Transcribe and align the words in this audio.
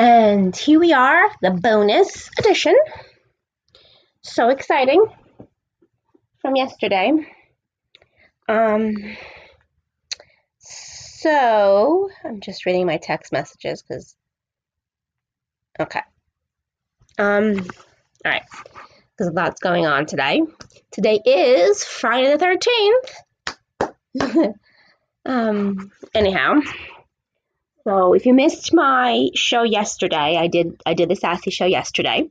And 0.00 0.56
here 0.56 0.80
we 0.80 0.94
are, 0.94 1.30
the 1.42 1.50
bonus 1.50 2.30
edition. 2.38 2.74
So 4.22 4.48
exciting 4.48 5.04
from 6.40 6.56
yesterday. 6.56 7.12
Um, 8.48 8.96
so 10.58 12.08
I'm 12.24 12.40
just 12.40 12.64
reading 12.64 12.86
my 12.86 12.96
text 12.96 13.30
messages 13.30 13.82
because, 13.82 14.16
okay. 15.78 16.00
Um, 17.18 17.58
all 17.58 18.32
right, 18.32 18.44
because 19.18 19.30
a 19.30 19.32
lot's 19.32 19.60
going 19.60 19.84
on 19.84 20.06
today. 20.06 20.40
Today 20.92 21.20
is 21.22 21.84
Friday 21.84 22.34
the 22.34 22.58
13th. 24.22 24.54
um, 25.26 25.92
anyhow. 26.14 26.60
So 27.84 28.12
if 28.12 28.26
you 28.26 28.34
missed 28.34 28.74
my 28.74 29.28
show 29.34 29.62
yesterday, 29.62 30.36
I 30.36 30.46
did 30.48 30.80
I 30.84 30.94
did 30.94 31.08
the 31.08 31.16
sassy 31.16 31.50
show 31.50 31.64
yesterday 31.64 32.28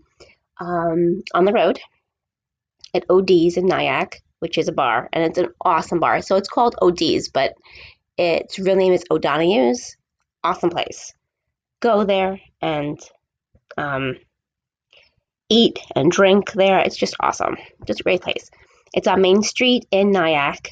um, 0.60 1.24
on 1.34 1.46
the 1.46 1.54
road 1.54 1.80
at 2.94 3.06
OD's 3.10 3.58
in 3.58 3.66
Nyack, 3.66 4.22
which 4.40 4.58
is 4.58 4.68
a 4.68 4.74
bar, 4.74 5.10
and 5.14 5.24
it's 5.24 5.38
an 5.38 5.48
awesome 5.62 6.00
bar. 6.00 6.22
So 6.22 6.36
it's 6.36 6.50
called 6.50 6.76
OD's, 6.82 7.30
but 7.30 7.54
its 8.18 8.60
real 8.60 8.76
name 8.76 8.94
is 8.94 9.04
O'Donoghue's. 9.10 9.96
Awesome 10.44 10.70
place. 10.70 11.14
Go 11.82 12.04
there 12.04 12.40
and 12.62 13.00
um, 13.78 14.16
eat 15.50 15.80
and 15.96 16.12
drink 16.12 16.52
there. 16.54 16.80
It's 16.80 16.98
just 16.98 17.16
awesome. 17.20 17.58
Just 17.86 18.02
a 18.02 18.04
great 18.04 18.22
place. 18.22 18.50
It's 18.94 19.08
on 19.08 19.22
Main 19.22 19.42
Street 19.44 19.86
in 19.92 20.12
Nyack. 20.12 20.70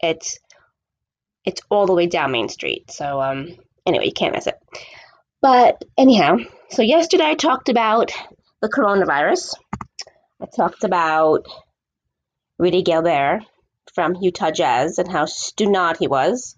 It's 0.00 0.38
it's 1.44 1.62
all 1.70 1.86
the 1.86 1.94
way 1.94 2.06
down 2.06 2.32
Main 2.32 2.48
Street. 2.48 2.90
So 2.90 3.20
um, 3.20 3.56
Anyway, 3.86 4.06
you 4.06 4.12
can't 4.12 4.34
miss 4.34 4.46
it. 4.46 4.56
But 5.42 5.84
anyhow, 5.96 6.38
so 6.70 6.82
yesterday 6.82 7.24
I 7.24 7.34
talked 7.34 7.68
about 7.68 8.12
the 8.60 8.68
coronavirus. 8.68 9.54
I 10.40 10.46
talked 10.54 10.84
about 10.84 11.46
Rudy 12.58 12.82
Gobert 12.82 13.42
from 13.94 14.16
Utah 14.20 14.50
Jazz 14.50 14.98
and 14.98 15.10
how 15.10 15.24
stunad 15.24 15.96
he 15.96 16.08
was, 16.08 16.56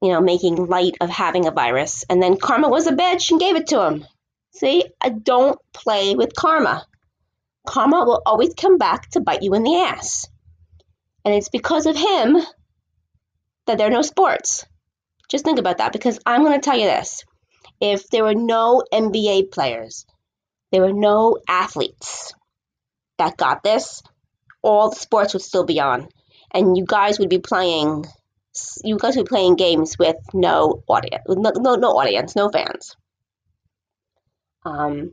you 0.00 0.10
know, 0.10 0.20
making 0.20 0.66
light 0.66 0.96
of 1.00 1.10
having 1.10 1.46
a 1.46 1.52
virus. 1.52 2.04
And 2.10 2.22
then 2.22 2.36
karma 2.36 2.68
was 2.68 2.86
a 2.86 2.92
bitch 2.92 3.30
and 3.30 3.40
gave 3.40 3.56
it 3.56 3.68
to 3.68 3.80
him. 3.86 4.04
See, 4.54 4.84
I 5.00 5.10
don't 5.10 5.58
play 5.72 6.14
with 6.14 6.34
karma. 6.34 6.84
Karma 7.66 8.04
will 8.04 8.22
always 8.26 8.54
come 8.54 8.78
back 8.78 9.10
to 9.10 9.20
bite 9.20 9.42
you 9.42 9.54
in 9.54 9.62
the 9.62 9.76
ass. 9.76 10.26
And 11.24 11.34
it's 11.34 11.48
because 11.48 11.86
of 11.86 11.96
him 11.96 12.36
that 13.66 13.78
there 13.78 13.86
are 13.86 13.90
no 13.90 14.02
sports. 14.02 14.66
Just 15.32 15.46
think 15.46 15.58
about 15.58 15.78
that 15.78 15.94
because 15.94 16.20
I'm 16.26 16.42
going 16.44 16.60
to 16.60 16.64
tell 16.64 16.78
you 16.78 16.84
this. 16.84 17.24
If 17.80 18.08
there 18.10 18.22
were 18.22 18.34
no 18.34 18.84
NBA 18.92 19.50
players, 19.50 20.04
there 20.70 20.82
were 20.82 20.92
no 20.92 21.38
athletes 21.48 22.34
that 23.16 23.38
got 23.38 23.62
this, 23.62 24.02
all 24.60 24.90
the 24.90 24.96
sports 24.96 25.32
would 25.32 25.42
still 25.42 25.64
be 25.64 25.80
on. 25.80 26.08
And 26.52 26.76
you 26.76 26.84
guys 26.86 27.18
would 27.18 27.30
be 27.30 27.38
playing 27.38 28.04
you 28.84 28.98
guys 28.98 29.16
would 29.16 29.24
be 29.24 29.28
playing 29.30 29.56
games 29.56 29.98
with 29.98 30.16
no 30.34 30.82
audience, 30.86 31.24
no, 31.26 31.52
no, 31.56 31.76
no 31.76 31.88
audience, 31.92 32.36
no 32.36 32.50
fans. 32.50 32.94
Um, 34.66 35.12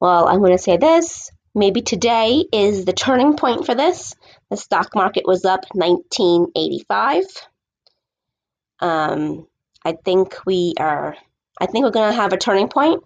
well, 0.00 0.26
I'm 0.26 0.38
going 0.38 0.56
to 0.56 0.58
say 0.58 0.78
this. 0.78 1.30
Maybe 1.54 1.82
today 1.82 2.46
is 2.50 2.86
the 2.86 2.94
turning 2.94 3.36
point 3.36 3.66
for 3.66 3.74
this. 3.74 4.14
The 4.48 4.56
stock 4.56 4.94
market 4.94 5.24
was 5.26 5.44
up 5.44 5.66
1985. 5.74 7.26
Um, 8.80 9.46
I 9.84 9.92
think 9.92 10.36
we 10.46 10.74
are. 10.78 11.16
I 11.60 11.66
think 11.66 11.84
we're 11.84 11.90
gonna 11.90 12.12
have 12.12 12.32
a 12.32 12.38
turning 12.38 12.68
point, 12.68 13.02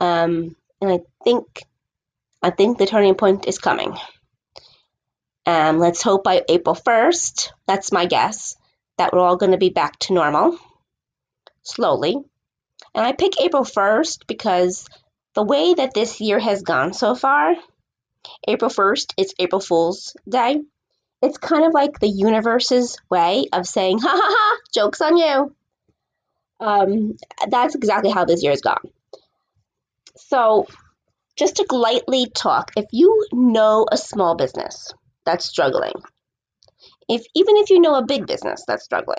um, 0.00 0.56
and 0.80 0.90
I 0.90 1.00
think 1.24 1.62
I 2.42 2.50
think 2.50 2.78
the 2.78 2.86
turning 2.86 3.14
point 3.14 3.46
is 3.46 3.58
coming. 3.58 3.96
Um, 5.46 5.78
let's 5.78 6.02
hope 6.02 6.24
by 6.24 6.42
April 6.48 6.74
first. 6.74 7.52
That's 7.66 7.92
my 7.92 8.06
guess 8.06 8.56
that 8.98 9.12
we're 9.12 9.20
all 9.20 9.38
to 9.38 9.56
be 9.56 9.70
back 9.70 9.98
to 10.00 10.12
normal 10.12 10.58
slowly. 11.62 12.16
And 12.94 13.06
I 13.06 13.12
pick 13.12 13.40
April 13.40 13.64
1st 13.64 14.26
because 14.26 14.86
the 15.34 15.42
way 15.42 15.74
that 15.74 15.94
this 15.94 16.20
year 16.20 16.38
has 16.38 16.62
gone 16.62 16.92
so 16.92 17.14
far, 17.14 17.54
April 18.46 18.70
1st 18.70 19.14
is 19.16 19.34
April 19.38 19.60
Fool's 19.60 20.14
Day. 20.28 20.60
It's 21.22 21.38
kind 21.38 21.64
of 21.64 21.74
like 21.74 21.98
the 21.98 22.08
universe's 22.08 22.96
way 23.10 23.46
of 23.52 23.66
saying, 23.66 23.98
ha 23.98 24.08
ha 24.08 24.34
ha, 24.34 24.58
joke's 24.74 25.00
on 25.00 25.16
you. 25.16 25.54
Um, 26.60 27.16
that's 27.48 27.74
exactly 27.74 28.10
how 28.10 28.24
this 28.24 28.42
year 28.42 28.52
has 28.52 28.60
gone. 28.60 28.90
So, 30.16 30.66
just 31.36 31.56
to 31.56 31.66
lightly 31.70 32.26
talk, 32.26 32.72
if 32.76 32.86
you 32.92 33.26
know 33.32 33.86
a 33.90 33.96
small 33.96 34.34
business 34.34 34.92
that's 35.24 35.46
struggling, 35.46 35.94
if 37.08 37.24
even 37.34 37.56
if 37.56 37.70
you 37.70 37.80
know 37.80 37.94
a 37.96 38.04
big 38.04 38.26
business 38.26 38.64
that's 38.66 38.84
struggling, 38.84 39.18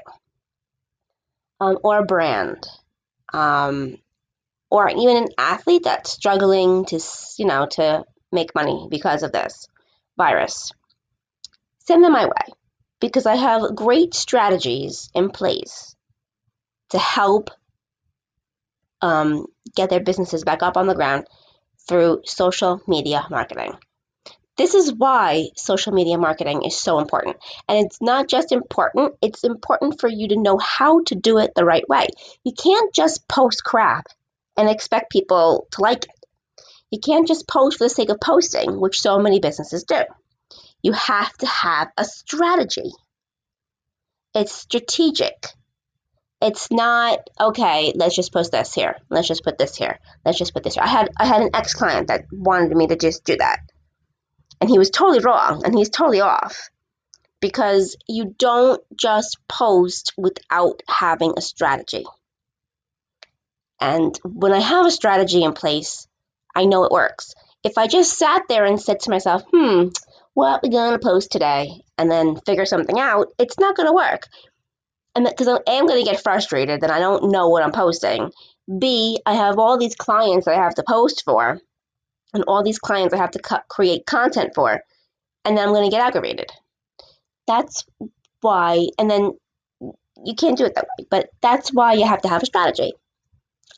um, 1.60 1.78
or 1.84 2.00
a 2.00 2.06
brand, 2.06 2.66
um, 3.34 3.98
or 4.70 4.90
even 4.90 5.18
an 5.18 5.28
athlete 5.38 5.84
that's 5.84 6.12
struggling 6.12 6.86
to, 6.86 7.00
you 7.38 7.46
know, 7.46 7.68
to 7.72 8.04
make 8.32 8.56
money 8.56 8.88
because 8.90 9.24
of 9.24 9.32
this 9.32 9.68
virus, 10.18 10.72
send 11.92 12.06
them 12.06 12.14
my 12.14 12.26
way 12.26 12.54
because 13.02 13.26
I 13.26 13.36
have 13.36 13.76
great 13.76 14.14
strategies 14.14 15.10
in 15.14 15.30
place 15.30 15.94
to 16.92 16.98
help 16.98 17.50
um, 19.02 19.48
get 19.76 19.90
their 19.90 20.00
businesses 20.00 20.46
back 20.46 20.64
up 20.64 20.78
on 20.78 20.88
the 20.88 20.96
ground 20.96 21.28
through 21.90 22.22
social 22.24 22.82
media 22.88 23.28
marketing. 23.30 23.74
This 24.56 24.74
is 24.74 24.94
why 24.94 25.50
social 25.58 25.92
media 25.92 26.18
marketing 26.18 26.64
is 26.64 26.78
so 26.78 27.00
important. 27.00 27.36
And 27.68 27.86
it's 27.86 28.02
not 28.02 28.30
just 28.30 28.54
important, 28.54 29.16
it's 29.22 29.44
important 29.44 30.00
for 30.00 30.08
you 30.08 30.30
to 30.30 30.40
know 30.40 30.58
how 30.58 31.04
to 31.06 31.16
do 31.16 31.40
it 31.40 31.52
the 31.56 31.66
right 31.66 31.88
way. 31.90 32.08
You 32.46 32.54
can't 32.54 32.94
just 32.94 33.28
post 33.28 33.66
crap 33.66 34.06
and 34.56 34.70
expect 34.70 35.12
people 35.12 35.68
to 35.72 35.82
like 35.82 36.06
it. 36.06 36.66
You 36.90 37.00
can't 37.00 37.28
just 37.28 37.50
post 37.50 37.80
for 37.80 37.86
the 37.86 37.90
sake 37.90 38.10
of 38.10 38.22
posting, 38.22 38.80
which 38.80 39.02
so 39.02 39.20
many 39.20 39.40
businesses 39.40 39.84
do. 39.84 40.04
You 40.84 40.94
have 40.94 41.36
to 41.38 41.46
have 41.46 41.90
a 41.98 42.06
strategy. 42.06 42.92
It's 44.34 44.52
strategic. 44.52 45.48
It's 46.42 46.72
not 46.72 47.20
okay, 47.40 47.94
let's 47.96 48.16
just 48.16 48.34
post 48.34 48.52
this 48.52 48.74
here. 48.74 48.96
Let's 49.10 49.28
just 49.28 49.44
put 49.44 49.60
this 49.60 49.76
here. 49.76 50.00
Let's 50.26 50.40
just 50.40 50.54
put 50.54 50.64
this 50.64 50.74
here. 50.74 50.84
I 50.84 50.88
had 50.88 51.12
I 51.18 51.26
had 51.26 51.42
an 51.42 51.52
ex 51.54 51.76
client 51.76 52.08
that 52.08 52.26
wanted 52.32 52.76
me 52.76 52.88
to 52.88 52.96
just 52.96 53.24
do 53.24 53.38
that. 53.38 53.60
And 54.60 54.70
he 54.70 54.80
was 54.80 54.90
totally 54.90 55.20
wrong 55.20 55.64
and 55.64 55.78
he's 55.78 55.90
totally 55.90 56.22
off. 56.22 56.70
Because 57.42 57.96
you 58.08 58.36
don't 58.38 58.82
just 58.96 59.38
post 59.48 60.14
without 60.18 60.82
having 60.88 61.34
a 61.38 61.42
strategy. 61.42 62.06
And 63.80 64.16
when 64.24 64.52
I 64.52 64.60
have 64.60 64.86
a 64.86 64.92
strategy 64.92 65.44
in 65.44 65.54
place, 65.54 66.08
I 66.56 66.66
know 66.66 66.84
it 66.84 66.92
works. 66.92 67.34
If 67.64 67.78
I 67.78 67.88
just 67.88 68.18
sat 68.18 68.44
there 68.48 68.66
and 68.66 68.80
said 68.80 69.02
to 69.02 69.10
myself, 69.10 69.44
hmm, 69.52 69.90
what 70.34 70.64
we're 70.64 70.70
we 70.70 70.76
going 70.76 70.94
to 70.94 71.00
post 71.00 71.32
today? 71.32 71.70
And 71.98 72.10
then 72.10 72.38
figure 72.46 72.66
something 72.66 73.00
out, 73.00 73.28
it's 73.38 73.60
not 73.60 73.76
going 73.76 73.88
to 73.88 73.94
work 73.94 74.28
and 75.16 75.26
because 75.26 75.48
I 75.48 75.60
am 75.68 75.88
going 75.88 76.04
to 76.04 76.10
get 76.10 76.22
frustrated 76.22 76.82
that 76.82 76.92
I 76.92 77.00
don't 77.00 77.32
know 77.32 77.50
what 77.50 77.64
I'm 77.64 77.72
posting. 77.72 78.32
B, 78.80 79.20
I 79.26 79.36
have 79.36 79.60
all 79.60 79.78
these 79.78 79.96
clients 79.96 80.46
that 80.46 80.56
I 80.56 80.64
have 80.64 80.76
to 80.76 80.84
post 80.88 81.24
for, 81.26 81.60
and 82.34 82.44
all 82.48 82.64
these 82.64 82.80
clients 82.80 83.14
I 83.14 83.18
have 83.18 83.32
to 83.32 83.64
create 83.68 84.06
content 84.06 84.54
for, 84.56 84.82
and 85.44 85.58
then 85.58 85.68
I'm 85.68 85.74
going 85.74 85.90
to 85.90 85.96
get 85.96 86.06
aggravated. 86.06 86.50
That's 87.48 87.86
why, 88.40 88.88
and 88.98 89.10
then 89.10 89.32
you 90.24 90.36
can't 90.36 90.58
do 90.58 90.66
it 90.66 90.76
that 90.76 90.88
way, 90.98 91.06
but 91.10 91.30
that's 91.42 91.74
why 91.74 91.94
you 91.94 92.06
have 92.06 92.22
to 92.22 92.30
have 92.30 92.44
a 92.44 92.46
strategy. 92.46 92.94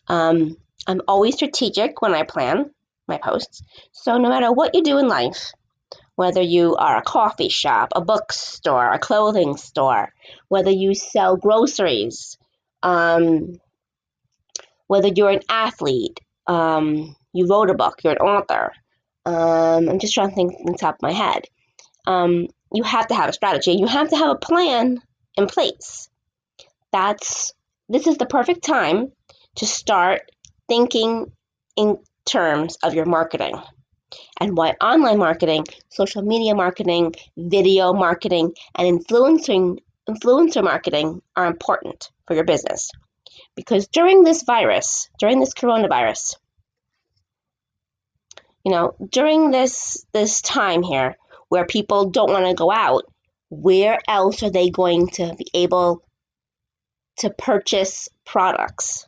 Um, 0.07 0.57
I'm 0.85 1.01
always 1.07 1.35
strategic 1.35 2.01
when 2.01 2.13
I 2.13 2.23
plan 2.23 2.69
my 3.07 3.17
posts. 3.17 3.63
So 3.91 4.17
no 4.17 4.29
matter 4.29 4.51
what 4.51 4.75
you 4.75 4.83
do 4.83 4.99
in 4.99 5.07
life, 5.07 5.51
whether 6.15 6.41
you 6.41 6.75
are 6.75 6.97
a 6.97 7.01
coffee 7.01 7.49
shop, 7.49 7.89
a 7.95 8.01
bookstore, 8.01 8.91
a 8.91 8.99
clothing 8.99 9.57
store, 9.57 10.13
whether 10.47 10.71
you 10.71 10.93
sell 10.93 11.37
groceries, 11.37 12.37
um, 12.83 13.59
whether 14.87 15.07
you're 15.07 15.31
an 15.31 15.41
athlete, 15.49 16.19
um, 16.47 17.15
you 17.33 17.47
wrote 17.47 17.69
a 17.69 17.73
book, 17.73 18.03
you're 18.03 18.13
an 18.13 18.19
author. 18.19 18.71
Um, 19.25 19.89
I'm 19.89 19.99
just 19.99 20.13
trying 20.13 20.29
to 20.29 20.35
think 20.35 20.53
on 20.67 20.75
top 20.75 20.95
of 20.95 21.01
my 21.01 21.13
head. 21.13 21.45
Um, 22.05 22.47
you 22.73 22.83
have 22.83 23.07
to 23.07 23.15
have 23.15 23.29
a 23.29 23.33
strategy. 23.33 23.73
You 23.73 23.87
have 23.87 24.09
to 24.09 24.17
have 24.17 24.29
a 24.29 24.35
plan 24.35 25.01
in 25.37 25.47
place. 25.47 26.09
That's 26.91 27.53
this 27.89 28.07
is 28.07 28.17
the 28.17 28.25
perfect 28.25 28.63
time 28.63 29.11
to 29.55 29.65
start 29.65 30.31
thinking 30.67 31.31
in 31.75 31.97
terms 32.25 32.77
of 32.83 32.93
your 32.93 33.05
marketing 33.05 33.55
and 34.39 34.57
why 34.57 34.75
online 34.81 35.17
marketing, 35.17 35.65
social 35.89 36.21
media 36.21 36.55
marketing, 36.55 37.13
video 37.37 37.93
marketing, 37.93 38.53
and 38.75 38.87
influencing 38.87 39.79
influencer 40.09 40.63
marketing 40.63 41.21
are 41.35 41.45
important 41.45 42.11
for 42.27 42.33
your 42.35 42.43
business. 42.43 42.91
because 43.55 43.87
during 43.87 44.23
this 44.23 44.43
virus, 44.43 45.09
during 45.19 45.39
this 45.39 45.53
coronavirus, 45.53 46.35
you 48.63 48.71
know, 48.71 48.95
during 49.09 49.51
this 49.51 50.05
this 50.13 50.41
time 50.41 50.83
here 50.83 51.17
where 51.49 51.65
people 51.65 52.09
don't 52.09 52.31
want 52.31 52.45
to 52.45 52.53
go 52.53 52.71
out, 52.71 53.03
where 53.49 53.99
else 54.07 54.41
are 54.43 54.49
they 54.49 54.69
going 54.69 55.07
to 55.07 55.35
be 55.35 55.45
able 55.53 56.03
to 57.17 57.29
purchase 57.29 58.09
products 58.25 59.07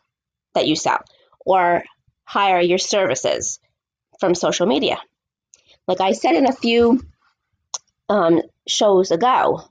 that 0.53 0.67
you 0.67 0.75
sell 0.75 1.03
or 1.45 1.83
hire 2.23 2.61
your 2.61 2.77
services 2.77 3.59
from 4.19 4.35
social 4.35 4.67
media? 4.67 4.97
Like 5.87 6.01
I 6.01 6.13
said 6.13 6.35
in 6.35 6.47
a 6.47 6.53
few 6.53 7.01
um, 8.09 8.41
shows 8.67 9.11
ago, 9.11 9.61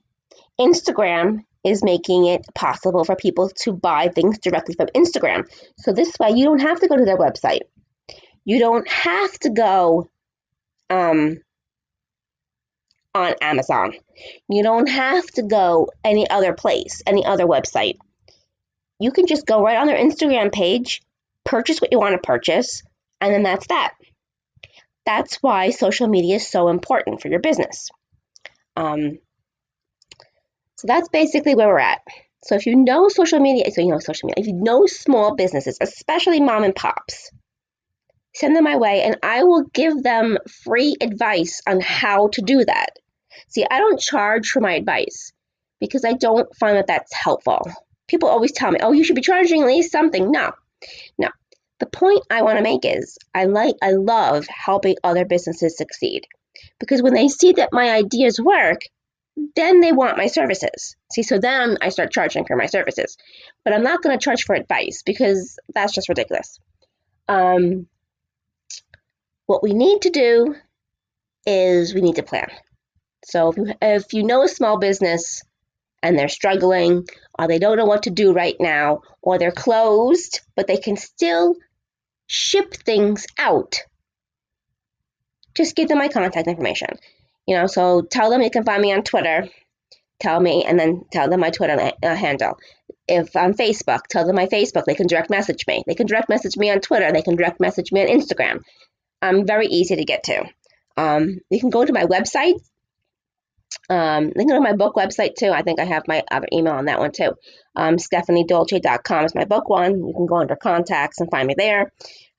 Instagram 0.60 1.40
is 1.64 1.82
making 1.82 2.26
it 2.26 2.42
possible 2.54 3.04
for 3.04 3.16
people 3.16 3.50
to 3.62 3.72
buy 3.72 4.08
things 4.08 4.38
directly 4.38 4.74
from 4.74 4.88
Instagram. 4.94 5.44
So 5.78 5.92
this 5.92 6.16
way, 6.18 6.30
you 6.30 6.44
don't 6.44 6.60
have 6.60 6.80
to 6.80 6.88
go 6.88 6.96
to 6.96 7.04
their 7.04 7.16
website. 7.16 7.62
You 8.44 8.58
don't 8.58 8.88
have 8.88 9.32
to 9.40 9.50
go 9.50 10.10
um, 10.90 11.38
on 13.14 13.34
Amazon. 13.40 13.94
You 14.48 14.62
don't 14.62 14.88
have 14.88 15.26
to 15.32 15.42
go 15.42 15.90
any 16.04 16.28
other 16.28 16.52
place, 16.52 17.02
any 17.06 17.24
other 17.24 17.46
website. 17.46 17.96
You 19.00 19.10
can 19.10 19.26
just 19.26 19.46
go 19.46 19.62
right 19.62 19.78
on 19.78 19.86
their 19.86 19.98
Instagram 19.98 20.52
page, 20.52 21.02
purchase 21.44 21.80
what 21.80 21.92
you 21.92 21.98
want 21.98 22.12
to 22.14 22.26
purchase, 22.26 22.82
and 23.20 23.32
then 23.32 23.42
that's 23.42 23.66
that. 23.68 23.94
That's 25.06 25.36
why 25.36 25.70
social 25.70 26.08
media 26.08 26.36
is 26.36 26.48
so 26.48 26.68
important 26.68 27.20
for 27.20 27.28
your 27.28 27.40
business. 27.40 27.90
Um, 28.76 29.18
so 30.76 30.86
that's 30.86 31.08
basically 31.08 31.54
where 31.54 31.68
we're 31.68 31.78
at. 31.78 32.00
So 32.44 32.54
if 32.56 32.66
you 32.66 32.76
know 32.76 33.08
social 33.08 33.40
media, 33.40 33.70
so 33.70 33.80
you 33.80 33.88
know 33.88 33.98
social 33.98 34.26
media, 34.26 34.42
if 34.42 34.46
you 34.46 34.54
know 34.54 34.86
small 34.86 35.34
businesses, 35.34 35.78
especially 35.80 36.40
mom 36.40 36.64
and 36.64 36.74
pops, 36.74 37.30
send 38.34 38.56
them 38.56 38.64
my 38.64 38.76
way 38.76 39.02
and 39.02 39.16
I 39.22 39.44
will 39.44 39.64
give 39.72 40.02
them 40.02 40.38
free 40.64 40.96
advice 41.00 41.62
on 41.66 41.80
how 41.80 42.28
to 42.28 42.42
do 42.42 42.64
that. 42.64 42.90
See, 43.48 43.64
I 43.70 43.78
don't 43.78 44.00
charge 44.00 44.48
for 44.50 44.60
my 44.60 44.74
advice 44.74 45.32
because 45.80 46.04
I 46.04 46.12
don't 46.14 46.54
find 46.56 46.76
that 46.76 46.86
that's 46.86 47.14
helpful. 47.14 47.60
People 48.08 48.28
always 48.28 48.52
tell 48.52 48.70
me, 48.70 48.80
"Oh, 48.82 48.92
you 48.92 49.04
should 49.04 49.16
be 49.16 49.22
charging 49.22 49.62
at 49.62 49.66
least 49.66 49.92
something." 49.92 50.30
No. 50.30 50.52
No. 51.18 51.28
The 51.84 51.98
point 51.98 52.22
I 52.30 52.40
want 52.40 52.56
to 52.56 52.62
make 52.62 52.86
is 52.86 53.18
I 53.34 53.44
like 53.44 53.74
I 53.82 53.90
love 53.90 54.46
helping 54.46 54.96
other 55.04 55.26
businesses 55.26 55.76
succeed. 55.76 56.26
Because 56.80 57.02
when 57.02 57.12
they 57.12 57.28
see 57.28 57.52
that 57.52 57.74
my 57.74 57.90
ideas 57.90 58.40
work, 58.40 58.80
then 59.54 59.80
they 59.80 59.92
want 59.92 60.16
my 60.16 60.28
services. 60.28 60.96
See, 61.12 61.22
so 61.22 61.38
then 61.38 61.76
I 61.82 61.90
start 61.90 62.10
charging 62.10 62.46
for 62.46 62.56
my 62.56 62.64
services. 62.64 63.18
But 63.64 63.74
I'm 63.74 63.82
not 63.82 64.02
going 64.02 64.18
to 64.18 64.24
charge 64.24 64.44
for 64.44 64.54
advice 64.54 65.02
because 65.04 65.58
that's 65.74 65.92
just 65.92 66.08
ridiculous. 66.08 66.58
Um, 67.28 67.86
what 69.44 69.62
we 69.62 69.74
need 69.74 70.00
to 70.02 70.10
do 70.10 70.54
is 71.44 71.92
we 71.92 72.00
need 72.00 72.16
to 72.16 72.22
plan. 72.22 72.48
So 73.26 73.50
if 73.50 73.58
you, 73.58 73.74
if 73.82 74.12
you 74.14 74.22
know 74.22 74.42
a 74.42 74.48
small 74.48 74.78
business 74.78 75.42
and 76.02 76.18
they're 76.18 76.28
struggling 76.28 77.06
or 77.38 77.46
they 77.46 77.58
don't 77.58 77.76
know 77.76 77.84
what 77.84 78.04
to 78.04 78.10
do 78.10 78.32
right 78.32 78.56
now 78.58 79.02
or 79.20 79.38
they're 79.38 79.52
closed, 79.52 80.40
but 80.56 80.66
they 80.66 80.78
can 80.78 80.96
still 80.96 81.56
ship 82.34 82.74
things 82.74 83.26
out, 83.38 83.76
just 85.54 85.76
give 85.76 85.88
them 85.88 85.98
my 85.98 86.08
contact 86.08 86.48
information. 86.48 86.88
You 87.46 87.56
know, 87.56 87.66
so 87.66 88.02
tell 88.02 88.30
them 88.30 88.42
you 88.42 88.50
can 88.50 88.64
find 88.64 88.82
me 88.82 88.92
on 88.92 89.02
Twitter. 89.02 89.48
Tell 90.20 90.40
me, 90.40 90.64
and 90.64 90.78
then 90.78 91.04
tell 91.12 91.28
them 91.28 91.40
my 91.40 91.50
Twitter 91.50 91.92
uh, 92.02 92.14
handle. 92.14 92.58
If 93.06 93.36
on 93.36 93.54
Facebook, 93.54 94.02
tell 94.08 94.26
them 94.26 94.36
my 94.36 94.46
Facebook. 94.46 94.84
They 94.84 94.94
can 94.94 95.06
direct 95.06 95.30
message 95.30 95.64
me. 95.66 95.84
They 95.86 95.94
can 95.94 96.06
direct 96.06 96.28
message 96.28 96.56
me 96.56 96.70
on 96.70 96.80
Twitter. 96.80 97.12
They 97.12 97.22
can 97.22 97.36
direct 97.36 97.60
message 97.60 97.92
me 97.92 98.02
on 98.02 98.08
Instagram. 98.08 98.60
I'm 99.20 99.46
very 99.46 99.66
easy 99.66 99.96
to 99.96 100.04
get 100.04 100.24
to. 100.24 100.44
Um, 100.96 101.38
you 101.50 101.60
can 101.60 101.70
go 101.70 101.84
to 101.84 101.92
my 101.92 102.04
website. 102.04 102.60
Um, 103.90 104.26
you 104.26 104.32
can 104.32 104.46
go 104.46 104.54
to 104.54 104.60
my 104.60 104.74
book 104.74 104.94
website 104.94 105.34
too. 105.34 105.50
I 105.50 105.62
think 105.62 105.80
I 105.80 105.84
have 105.84 106.04
my 106.08 106.22
other 106.30 106.46
email 106.52 106.74
on 106.74 106.86
that 106.86 107.00
one 107.00 107.12
too. 107.12 107.34
Um, 107.76 107.96
StephanieDolce.com 107.96 109.24
is 109.24 109.34
my 109.34 109.44
book 109.44 109.68
one. 109.68 110.06
You 110.06 110.14
can 110.14 110.26
go 110.26 110.36
under 110.36 110.56
contacts 110.56 111.20
and 111.20 111.30
find 111.30 111.46
me 111.46 111.54
there. 111.56 111.92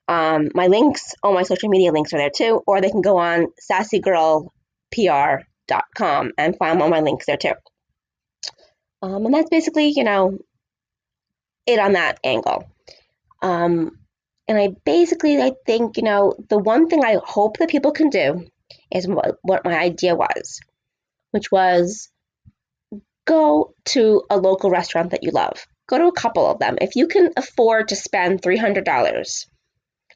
Um, 0.08 0.50
my 0.54 0.68
links, 0.68 1.14
all 1.22 1.34
my 1.34 1.42
social 1.42 1.68
media 1.68 1.92
links 1.92 2.12
are 2.12 2.18
there 2.18 2.30
too, 2.30 2.62
or 2.66 2.80
they 2.80 2.90
can 2.90 3.02
go 3.02 3.18
on 3.18 3.46
sassygirlpr.com 3.70 6.32
and 6.38 6.56
find 6.56 6.82
all 6.82 6.88
my 6.88 7.00
links 7.00 7.26
there 7.26 7.36
too. 7.36 7.54
Um, 9.02 9.26
and 9.26 9.34
that's 9.34 9.50
basically, 9.50 9.92
you 9.94 10.04
know, 10.04 10.38
it 11.66 11.78
on 11.78 11.92
that 11.94 12.20
angle. 12.24 12.64
Um, 13.42 13.98
and 14.48 14.58
I 14.58 14.68
basically, 14.84 15.42
I 15.42 15.52
think, 15.66 15.96
you 15.96 16.04
know, 16.04 16.34
the 16.48 16.58
one 16.58 16.88
thing 16.88 17.04
I 17.04 17.18
hope 17.22 17.58
that 17.58 17.68
people 17.68 17.90
can 17.90 18.10
do 18.10 18.46
is 18.92 19.08
what, 19.08 19.38
what 19.42 19.64
my 19.64 19.76
idea 19.76 20.14
was, 20.14 20.60
which 21.32 21.50
was 21.50 22.08
go 23.26 23.74
to 23.86 24.22
a 24.30 24.36
local 24.36 24.70
restaurant 24.70 25.10
that 25.10 25.24
you 25.24 25.32
love. 25.32 25.66
Go 25.88 25.98
to 25.98 26.06
a 26.06 26.12
couple 26.12 26.48
of 26.48 26.60
them. 26.60 26.78
If 26.80 26.94
you 26.94 27.08
can 27.08 27.32
afford 27.36 27.88
to 27.88 27.96
spend 27.96 28.42
$300 28.42 29.46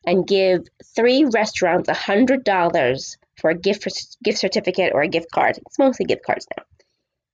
and 0.05 0.27
give 0.27 0.67
three 0.97 1.25
restaurants 1.25 1.89
$100 1.89 3.17
for 3.41 3.51
a 3.51 3.55
gift 3.55 3.87
gift 4.23 4.39
certificate 4.39 4.93
or 4.95 5.03
a 5.03 5.09
gift 5.09 5.31
card. 5.31 5.59
It's 5.59 5.79
mostly 5.79 6.07
gift 6.07 6.25
cards 6.25 6.47
now. 6.57 6.65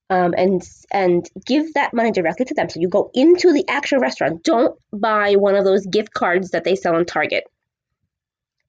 Um, 0.09 0.35
and 0.37 0.63
and 0.93 1.29
give 1.47 1.75
that 1.75 1.93
money 1.93 2.13
directly 2.13 2.47
to 2.47 2.55
them. 2.55 2.69
So 2.69 2.81
you 2.81 2.89
go 2.89 3.11
into 3.13 3.53
the 3.53 3.69
actual 3.69 3.99
restaurant. 3.99 4.45
Don't 4.45 4.79
buy 4.93 5.35
one 5.35 5.57
of 5.57 5.65
those 5.65 5.85
gift 5.87 6.15
cards 6.15 6.51
that 6.51 6.63
they 6.63 6.77
sell 6.77 6.95
on 6.95 7.07
Target. 7.07 7.45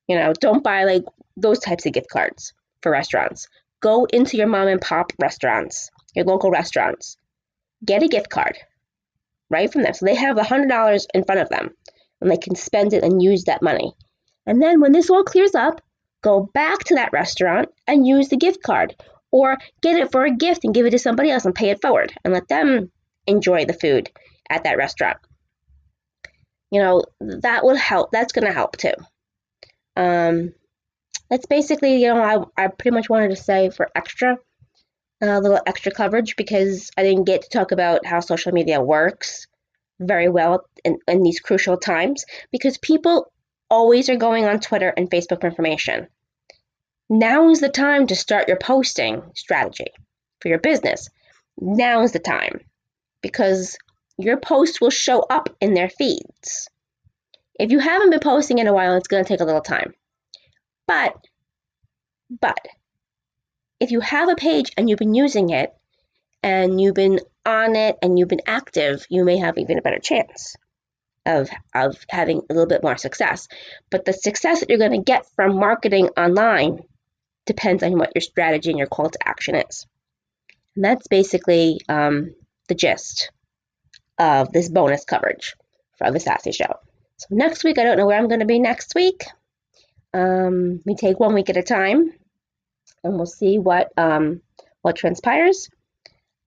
You 0.07 0.17
know, 0.17 0.33
don't 0.33 0.63
buy 0.63 0.85
like 0.85 1.03
those 1.35 1.59
types 1.59 1.85
of 1.85 1.93
gift 1.93 2.09
cards 2.09 2.53
for 2.81 2.91
restaurants. 2.91 3.47
Go 3.81 4.05
into 4.05 4.37
your 4.37 4.47
mom 4.47 4.67
and 4.67 4.81
pop 4.81 5.13
restaurants, 5.19 5.91
your 6.15 6.25
local 6.25 6.49
restaurants. 6.49 7.17
Get 7.85 8.01
a 8.01 8.07
gift 8.07 8.29
card 8.31 8.57
right 9.49 9.71
from 9.71 9.83
them. 9.83 9.93
So 9.93 10.05
they 10.05 10.15
have 10.15 10.37
a 10.37 10.43
hundred 10.43 10.69
dollars 10.69 11.07
in 11.13 11.23
front 11.23 11.41
of 11.41 11.49
them, 11.49 11.71
and 12.21 12.31
they 12.31 12.37
can 12.37 12.55
spend 12.55 12.93
it 12.93 13.03
and 13.03 13.21
use 13.21 13.43
that 13.45 13.61
money. 13.61 13.93
And 14.45 14.61
then 14.61 14.79
when 14.79 14.91
this 14.91 15.09
all 15.09 15.23
clears 15.23 15.55
up, 15.55 15.81
go 16.23 16.49
back 16.53 16.79
to 16.85 16.95
that 16.95 17.13
restaurant 17.13 17.69
and 17.85 18.07
use 18.07 18.29
the 18.29 18.37
gift 18.37 18.63
card 18.63 18.95
or 19.31 19.57
get 19.81 19.97
it 19.97 20.11
for 20.11 20.25
a 20.25 20.35
gift 20.35 20.63
and 20.63 20.73
give 20.73 20.85
it 20.85 20.91
to 20.91 20.99
somebody 20.99 21.29
else 21.29 21.45
and 21.45 21.53
pay 21.53 21.69
it 21.69 21.81
forward 21.81 22.13
and 22.23 22.33
let 22.33 22.47
them 22.47 22.91
enjoy 23.27 23.65
the 23.65 23.73
food 23.73 24.09
at 24.49 24.63
that 24.63 24.77
restaurant. 24.77 25.17
You 26.71 26.81
know, 26.81 27.03
that 27.19 27.63
will 27.63 27.75
help. 27.75 28.11
That's 28.11 28.33
going 28.33 28.47
to 28.47 28.53
help 28.53 28.77
too. 28.77 28.93
Um, 29.95 30.53
that's 31.29 31.45
basically, 31.45 32.01
you 32.01 32.13
know, 32.13 32.21
I, 32.57 32.63
I 32.63 32.67
pretty 32.67 32.95
much 32.95 33.09
wanted 33.09 33.29
to 33.29 33.35
say 33.35 33.69
for 33.69 33.89
extra, 33.95 34.37
a 35.21 35.41
little 35.41 35.59
extra 35.65 35.91
coverage 35.91 36.35
because 36.35 36.91
I 36.97 37.03
didn't 37.03 37.25
get 37.25 37.41
to 37.41 37.49
talk 37.49 37.71
about 37.71 38.05
how 38.05 38.19
social 38.19 38.53
media 38.53 38.81
works 38.81 39.47
very 39.99 40.29
well 40.29 40.65
in, 40.83 40.99
in 41.07 41.23
these 41.23 41.39
crucial 41.39 41.77
times 41.77 42.25
because 42.51 42.77
people 42.77 43.31
always 43.69 44.09
are 44.09 44.15
going 44.15 44.45
on 44.45 44.59
Twitter 44.59 44.93
and 44.95 45.09
Facebook 45.09 45.41
for 45.41 45.47
information. 45.47 46.07
Now 47.09 47.49
is 47.49 47.59
the 47.59 47.69
time 47.69 48.07
to 48.07 48.15
start 48.15 48.47
your 48.47 48.57
posting 48.57 49.21
strategy 49.33 49.87
for 50.41 50.49
your 50.49 50.59
business. 50.59 51.09
Now 51.59 52.01
is 52.01 52.11
the 52.11 52.19
time 52.19 52.61
because 53.21 53.77
your 54.17 54.37
post 54.37 54.81
will 54.81 54.89
show 54.89 55.21
up 55.21 55.49
in 55.61 55.73
their 55.73 55.89
feeds. 55.89 56.69
If 57.59 57.71
you 57.71 57.79
haven't 57.79 58.09
been 58.09 58.19
posting 58.19 58.59
in 58.59 58.67
a 58.67 58.73
while, 58.73 58.95
it's 58.95 59.07
going 59.07 59.23
to 59.23 59.27
take 59.27 59.39
a 59.39 59.45
little 59.45 59.61
time. 59.61 59.93
But, 60.87 61.15
but, 62.41 62.59
if 63.79 63.91
you 63.91 63.99
have 63.99 64.29
a 64.29 64.35
page 64.35 64.71
and 64.77 64.89
you've 64.89 64.99
been 64.99 65.13
using 65.13 65.49
it 65.49 65.73
and 66.43 66.79
you've 66.79 66.95
been 66.95 67.19
on 67.47 67.75
it 67.75 67.97
and 68.01 68.19
you've 68.19 68.27
been 68.27 68.41
active, 68.45 69.05
you 69.09 69.23
may 69.23 69.37
have 69.37 69.57
even 69.57 69.77
a 69.77 69.81
better 69.81 69.99
chance 69.99 70.55
of, 71.25 71.49
of 71.73 71.95
having 72.09 72.41
a 72.49 72.53
little 72.53 72.67
bit 72.67 72.83
more 72.83 72.97
success. 72.97 73.47
But 73.89 74.05
the 74.05 74.13
success 74.13 74.59
that 74.59 74.69
you're 74.69 74.77
going 74.77 74.91
to 74.91 75.03
get 75.03 75.25
from 75.35 75.57
marketing 75.57 76.09
online 76.17 76.79
depends 77.45 77.81
on 77.81 77.97
what 77.97 78.11
your 78.13 78.21
strategy 78.21 78.69
and 78.69 78.77
your 78.77 78.87
call 78.87 79.09
to 79.09 79.27
action 79.27 79.55
is. 79.55 79.87
And 80.75 80.85
that's 80.85 81.07
basically 81.07 81.79
um, 81.89 82.35
the 82.67 82.75
gist 82.75 83.31
of 84.19 84.51
this 84.51 84.69
bonus 84.69 85.05
coverage 85.05 85.55
for 85.97 86.11
the 86.11 86.19
Sassy 86.19 86.51
Show. 86.51 86.73
So 87.17 87.27
next 87.31 87.63
week, 87.63 87.79
I 87.79 87.83
don't 87.83 87.97
know 87.97 88.05
where 88.05 88.17
I'm 88.17 88.27
going 88.27 88.41
to 88.41 88.45
be 88.45 88.59
next 88.59 88.93
week. 88.93 89.25
Um, 90.13 90.81
we 90.85 90.95
take 90.95 91.19
one 91.19 91.33
week 91.33 91.49
at 91.49 91.57
a 91.57 91.63
time, 91.63 92.13
and 93.03 93.15
we'll 93.15 93.25
see 93.25 93.57
what 93.57 93.91
um, 93.97 94.41
what 94.81 94.95
transpires. 94.95 95.69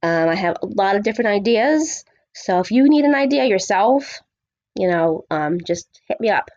Um, 0.03 0.29
I 0.29 0.35
have 0.35 0.57
a 0.63 0.67
lot 0.67 0.97
of 0.97 1.03
different 1.03 1.31
ideas, 1.31 2.05
so 2.33 2.61
if 2.61 2.71
you 2.71 2.89
need 2.89 3.05
an 3.05 3.15
idea 3.15 3.45
yourself, 3.45 4.21
you 4.77 4.89
know, 4.89 5.25
um, 5.31 5.59
just 5.67 6.01
hit 6.07 6.21
me 6.21 6.31
up 6.31 6.51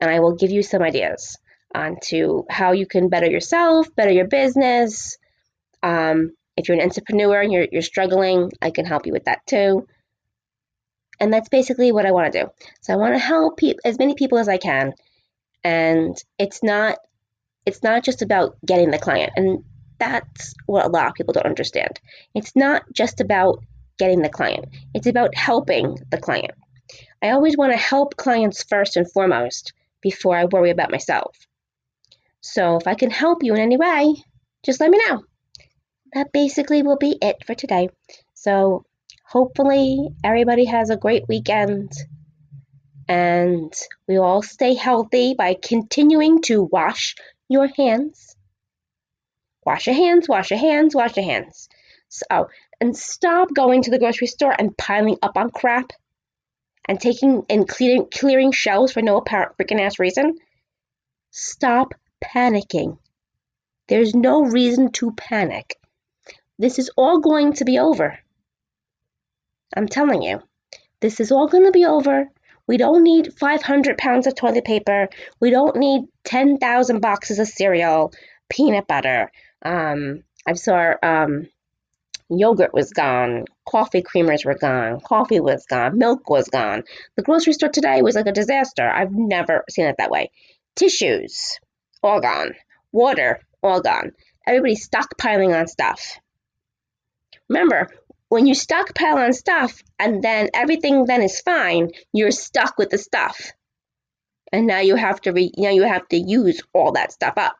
and 0.00 0.10
I 0.10 0.20
will 0.20 0.34
give 0.34 0.50
you 0.50 0.62
some 0.62 0.82
ideas 0.82 1.36
on 1.74 1.96
to 2.04 2.44
how 2.48 2.72
you 2.72 2.86
can 2.86 3.08
better 3.08 3.26
yourself, 3.30 3.94
better 3.94 4.10
your 4.10 4.26
business. 4.26 5.18
Um, 5.82 6.32
if 6.56 6.68
you're 6.68 6.78
an 6.78 6.84
entrepreneur 6.84 7.40
and 7.40 7.52
you're, 7.52 7.66
you're 7.70 7.82
struggling, 7.82 8.50
I 8.60 8.70
can 8.70 8.84
help 8.84 9.06
you 9.06 9.12
with 9.12 9.24
that 9.24 9.46
too. 9.46 9.86
And 11.18 11.32
that's 11.32 11.48
basically 11.48 11.92
what 11.92 12.06
I 12.06 12.12
want 12.12 12.32
to 12.32 12.42
do. 12.42 12.50
So 12.80 12.94
I 12.94 12.96
want 12.96 13.14
to 13.14 13.18
help 13.18 13.58
pe- 13.58 13.74
as 13.84 13.98
many 13.98 14.14
people 14.14 14.38
as 14.38 14.48
I 14.48 14.56
can. 14.56 14.94
And 15.62 16.16
it's 16.38 16.62
not 16.62 16.98
it's 17.66 17.82
not 17.82 18.02
just 18.02 18.22
about 18.22 18.56
getting 18.64 18.90
the 18.90 18.98
client. 18.98 19.32
And 19.36 19.64
that's 20.00 20.54
what 20.66 20.84
a 20.84 20.88
lot 20.88 21.06
of 21.06 21.14
people 21.14 21.32
don't 21.32 21.46
understand. 21.46 22.00
It's 22.34 22.56
not 22.56 22.82
just 22.92 23.20
about 23.20 23.62
getting 23.98 24.22
the 24.22 24.28
client. 24.28 24.66
It's 24.94 25.06
about 25.06 25.34
helping 25.36 25.98
the 26.10 26.18
client. 26.18 26.52
I 27.22 27.30
always 27.30 27.56
want 27.56 27.72
to 27.72 27.78
help 27.78 28.16
clients 28.16 28.64
first 28.64 28.96
and 28.96 29.10
foremost 29.10 29.74
before 30.00 30.36
I 30.36 30.46
worry 30.46 30.70
about 30.70 30.90
myself. 30.90 31.36
So 32.40 32.76
if 32.76 32.86
I 32.86 32.94
can 32.94 33.10
help 33.10 33.42
you 33.42 33.54
in 33.54 33.60
any 33.60 33.76
way, 33.76 34.14
just 34.64 34.80
let 34.80 34.90
me 34.90 34.98
know. 35.06 35.22
That 36.14 36.32
basically 36.32 36.82
will 36.82 36.96
be 36.96 37.16
it 37.20 37.44
for 37.46 37.54
today. 37.54 37.90
So 38.34 38.84
hopefully 39.26 40.08
everybody 40.24 40.64
has 40.64 40.90
a 40.90 40.96
great 40.96 41.28
weekend 41.28 41.92
and 43.06 43.72
we 44.08 44.16
all 44.16 44.40
stay 44.40 44.74
healthy 44.74 45.34
by 45.34 45.56
continuing 45.62 46.40
to 46.42 46.62
wash 46.62 47.16
your 47.48 47.68
hands. 47.76 48.29
Wash 49.70 49.86
your 49.86 49.94
hands, 49.94 50.28
wash 50.28 50.50
your 50.50 50.58
hands, 50.58 50.96
wash 50.96 51.16
your 51.16 51.24
hands. 51.24 51.68
So, 52.08 52.48
and 52.80 52.96
stop 52.96 53.54
going 53.54 53.82
to 53.82 53.92
the 53.92 54.00
grocery 54.00 54.26
store 54.26 54.52
and 54.58 54.76
piling 54.76 55.16
up 55.22 55.36
on 55.36 55.50
crap 55.50 55.92
and 56.88 57.00
taking 57.00 57.44
and 57.48 57.68
clearing 57.68 58.08
clearing 58.12 58.50
shelves 58.50 58.90
for 58.90 59.00
no 59.00 59.18
apparent 59.18 59.56
freaking 59.56 59.80
ass 59.80 60.00
reason. 60.00 60.38
Stop 61.30 61.94
panicking. 62.20 62.98
There's 63.86 64.12
no 64.12 64.42
reason 64.42 64.90
to 64.94 65.12
panic. 65.12 65.76
This 66.58 66.80
is 66.80 66.90
all 66.96 67.20
going 67.20 67.52
to 67.52 67.64
be 67.64 67.78
over. 67.78 68.18
I'm 69.76 69.86
telling 69.86 70.22
you, 70.22 70.42
this 70.98 71.20
is 71.20 71.30
all 71.30 71.46
going 71.46 71.66
to 71.66 71.70
be 71.70 71.84
over. 71.84 72.28
We 72.66 72.76
don't 72.76 73.04
need 73.04 73.34
500 73.38 73.98
pounds 73.98 74.26
of 74.26 74.34
toilet 74.34 74.64
paper. 74.64 75.10
We 75.38 75.50
don't 75.50 75.76
need 75.76 76.08
10,000 76.24 76.98
boxes 76.98 77.38
of 77.38 77.46
cereal, 77.46 78.12
peanut 78.48 78.88
butter. 78.88 79.30
Um, 79.64 80.24
I 80.46 80.54
saw 80.54 80.94
um, 81.02 81.48
yogurt 82.30 82.72
was 82.72 82.92
gone, 82.92 83.44
coffee 83.68 84.02
creamers 84.02 84.44
were 84.44 84.54
gone, 84.54 85.00
coffee 85.00 85.40
was 85.40 85.66
gone, 85.66 85.98
milk 85.98 86.30
was 86.30 86.48
gone. 86.48 86.84
The 87.16 87.22
grocery 87.22 87.52
store 87.52 87.68
today 87.68 88.02
was 88.02 88.14
like 88.14 88.26
a 88.26 88.32
disaster. 88.32 88.88
I've 88.88 89.12
never 89.12 89.64
seen 89.68 89.86
it 89.86 89.96
that 89.98 90.10
way. 90.10 90.30
Tissues, 90.76 91.58
all 92.02 92.20
gone. 92.20 92.54
Water, 92.92 93.40
all 93.62 93.80
gone. 93.80 94.12
Everybody's 94.46 94.88
stockpiling 94.88 95.58
on 95.58 95.66
stuff. 95.66 96.18
Remember, 97.48 97.88
when 98.28 98.46
you 98.46 98.54
stockpile 98.54 99.18
on 99.18 99.32
stuff 99.32 99.82
and 99.98 100.22
then 100.22 100.50
everything 100.54 101.04
then 101.04 101.22
is 101.22 101.40
fine, 101.40 101.90
you're 102.12 102.30
stuck 102.30 102.78
with 102.78 102.90
the 102.90 102.98
stuff. 102.98 103.52
And 104.52 104.66
now 104.66 104.80
you 104.80 104.96
have 104.96 105.20
to 105.22 105.32
re- 105.32 105.52
now 105.56 105.70
you 105.70 105.82
have 105.82 106.08
to 106.08 106.16
use 106.16 106.60
all 106.72 106.92
that 106.92 107.12
stuff 107.12 107.34
up. 107.36 107.56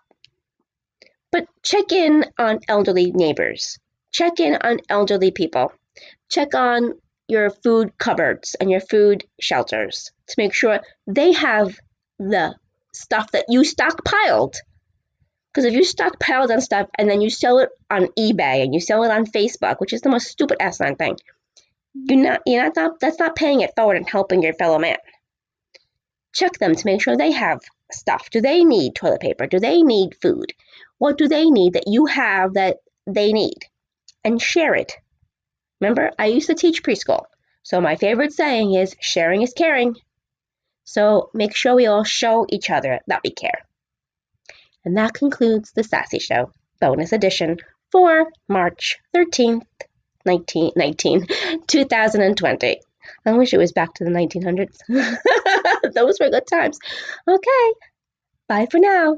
But 1.33 1.47
check 1.63 1.93
in 1.93 2.25
on 2.39 2.61
elderly 2.69 3.13
neighbors. 3.13 3.79
Check 4.13 4.41
in 4.41 4.57
on 4.57 4.81
elderly 4.89 5.31
people. 5.31 5.73
Check 6.29 6.55
on 6.55 6.95
your 7.29 7.51
food 7.51 7.97
cupboards 7.99 8.57
and 8.61 8.71
your 8.71 8.81
food 8.81 9.25
shelters 9.41 10.11
to 10.27 10.35
make 10.39 10.53
sure 10.53 10.81
they 11.07 11.33
have 11.33 11.77
the 12.19 12.55
stuff 12.93 13.31
that 13.31 13.47
you 13.49 13.61
stockpiled 13.61 14.55
because 15.53 15.65
if 15.65 15.75
you 15.75 15.83
stockpiled 15.83 16.51
on 16.51 16.61
stuff 16.61 16.89
and 16.97 17.11
then 17.11 17.21
you 17.21 17.29
sell 17.29 17.59
it 17.59 17.71
on 17.91 18.07
eBay 18.19 18.63
and 18.63 18.73
you 18.73 18.81
sell 18.81 19.03
it 19.03 19.11
on 19.11 19.27
Facebook, 19.27 19.81
which 19.81 19.93
is 19.93 20.01
the 20.01 20.09
most 20.09 20.29
stupid 20.29 20.59
asinine 20.61 20.95
thing, 20.95 21.17
you're 21.93 22.23
not 22.23 22.41
you're 22.47 22.63
not, 22.63 22.77
not 22.77 23.01
that's 23.01 23.19
not 23.19 23.35
paying 23.35 23.61
it 23.61 23.73
forward 23.75 23.97
and 23.97 24.09
helping 24.09 24.43
your 24.43 24.55
fellow 24.55 24.79
man. 24.79 24.97
Check 26.33 26.53
them 26.59 26.77
to 26.77 26.87
make 26.87 27.03
sure 27.03 27.17
they 27.17 27.33
have 27.33 27.61
stuff. 27.91 28.31
Do 28.31 28.41
they 28.41 28.63
need 28.65 28.95
toilet 28.95 29.21
paper? 29.21 29.49
Do 29.49 29.59
they 29.59 29.83
need 29.83 30.17
food? 30.23 30.53
What 31.01 31.17
do 31.17 31.29
they 31.29 31.47
need 31.47 31.73
that 31.73 31.89
you 31.89 32.05
have 32.05 32.53
that 32.55 32.77
they 33.07 33.33
need? 33.33 33.57
And 34.23 34.41
share 34.41 34.75
it. 34.75 34.93
Remember, 35.81 36.11
I 36.19 36.27
used 36.27 36.49
to 36.49 36.55
teach 36.55 36.83
preschool. 36.83 37.25
So 37.63 37.81
my 37.81 37.97
favorite 37.97 38.35
saying 38.35 38.75
is 38.75 38.95
sharing 39.01 39.41
is 39.41 39.55
caring. 39.55 39.97
So 40.85 41.31
make 41.33 41.57
sure 41.57 41.75
we 41.75 41.87
all 41.87 42.05
show 42.05 42.45
each 42.51 42.69
other 42.69 43.01
that 43.07 43.23
we 43.25 43.31
care. 43.31 43.67
And 44.85 44.99
that 44.99 45.15
concludes 45.15 45.73
the 45.73 45.85
Sassy 45.85 46.19
Show 46.19 46.53
bonus 46.83 47.13
edition 47.15 47.57
for 47.91 48.31
March 48.47 48.99
13th, 49.17 49.65
1919, 50.25 51.27
2020. 51.67 52.81
I 53.25 53.33
wish 53.33 53.55
it 53.55 53.59
was 53.59 53.73
back 53.73 53.95
to 53.95 54.05
the 54.05 54.11
1900s. 54.11 54.77
Those 55.95 56.21
were 56.21 56.29
good 56.29 56.47
times. 56.47 56.79
Okay, 57.27 57.73
bye 58.49 58.69
for 58.71 58.79
now. 58.79 59.17